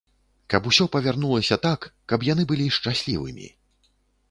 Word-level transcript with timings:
Каб 0.53 0.69
усё 0.71 0.87
павярнулася 0.95 1.59
так, 1.67 1.85
каб 2.13 2.27
яны 2.31 2.43
былі 2.55 2.67
шчаслівымі. 2.81 3.47